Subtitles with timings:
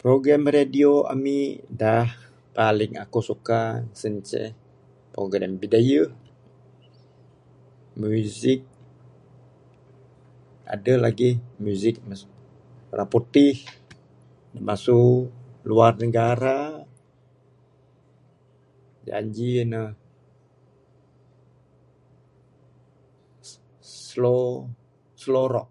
[0.00, 1.94] Program radio amik da
[2.56, 3.60] paling akuk suka,
[3.98, 4.48] sien ceh
[5.14, 6.10] program bidayuh.
[8.02, 8.60] Muzik,
[10.72, 11.30] aduh lagi.
[11.64, 12.20] Muzik mas
[12.98, 13.56] raputih,
[14.66, 15.00] masu
[15.68, 16.58] luar negara.
[19.08, 19.82] Janji ne
[24.08, 24.44] slow,
[25.22, 25.68] slow rock.